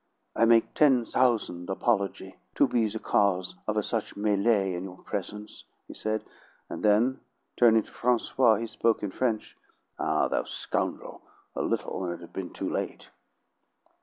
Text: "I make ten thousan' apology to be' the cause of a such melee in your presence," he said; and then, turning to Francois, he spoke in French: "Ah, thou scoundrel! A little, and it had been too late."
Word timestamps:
"I 0.35 0.45
make 0.45 0.73
ten 0.73 1.05
thousan' 1.05 1.67
apology 1.69 2.35
to 2.55 2.67
be' 2.67 2.87
the 2.89 2.97
cause 2.97 3.53
of 3.67 3.77
a 3.77 3.83
such 3.83 4.17
melee 4.17 4.73
in 4.73 4.83
your 4.85 4.97
presence," 4.97 5.65
he 5.87 5.93
said; 5.93 6.23
and 6.67 6.81
then, 6.81 7.19
turning 7.55 7.83
to 7.83 7.91
Francois, 7.91 8.55
he 8.55 8.65
spoke 8.65 9.03
in 9.03 9.11
French: 9.11 9.55
"Ah, 9.99 10.27
thou 10.27 10.41
scoundrel! 10.45 11.21
A 11.55 11.61
little, 11.61 12.03
and 12.03 12.15
it 12.15 12.21
had 12.21 12.33
been 12.33 12.49
too 12.51 12.67
late." 12.67 13.11